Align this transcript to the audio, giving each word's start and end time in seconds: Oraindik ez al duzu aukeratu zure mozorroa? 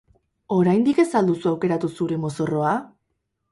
Oraindik 0.55 1.01
ez 1.03 1.05
al 1.19 1.29
duzu 1.31 1.51
aukeratu 1.53 1.93
zure 2.01 2.19
mozorroa? 2.25 2.75